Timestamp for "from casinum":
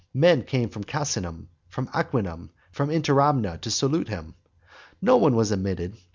0.69-1.49